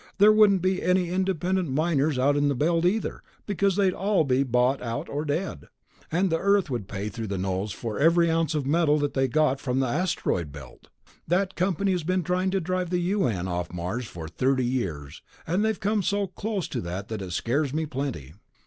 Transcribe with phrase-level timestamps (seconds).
[0.17, 4.41] There wouldn't be any independent miners out in the Belt, either, because they'd all be
[4.41, 5.67] bought out or dead,
[6.11, 9.59] and Earth would pay through the nose for every ounce of metal that they got
[9.59, 10.89] from the Asteroid Belt.
[11.27, 13.47] That company has been trying to drive the U.N.
[13.47, 17.71] off Mars for thirty years, and they've come so close to it that it scares
[17.71, 18.33] me plenty."